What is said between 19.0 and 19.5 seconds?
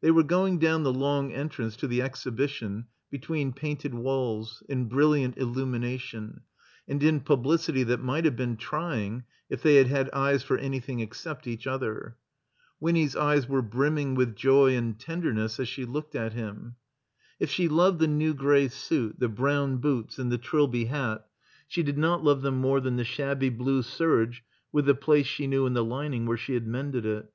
the